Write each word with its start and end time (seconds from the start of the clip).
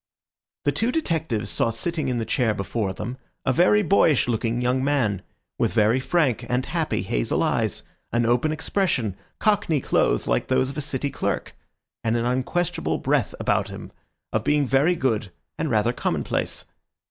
The 0.65 0.71
two 0.71 0.91
detectives 0.91 1.51
saw 1.51 1.69
sitting 1.69 2.09
in 2.09 2.17
the 2.17 2.25
chair 2.25 2.55
before 2.55 2.91
them 2.91 3.19
a 3.45 3.53
very 3.53 3.83
boyish 3.83 4.27
looking 4.27 4.59
young 4.59 4.83
man, 4.83 5.21
with 5.59 5.73
very 5.75 5.99
frank 5.99 6.43
and 6.49 6.65
happy 6.65 7.03
hazel 7.03 7.43
eyes, 7.43 7.83
an 8.11 8.25
open 8.25 8.51
expression, 8.51 9.15
cockney 9.37 9.79
clothes 9.79 10.25
like 10.27 10.47
those 10.47 10.71
of 10.71 10.77
a 10.77 10.81
city 10.81 11.11
clerk, 11.11 11.55
and 12.03 12.17
an 12.17 12.25
unquestionable 12.25 12.97
breath 12.97 13.35
about 13.39 13.67
him 13.67 13.91
of 14.33 14.43
being 14.43 14.65
very 14.65 14.95
good 14.95 15.31
and 15.59 15.69
rather 15.69 15.93
commonplace. 15.93 16.65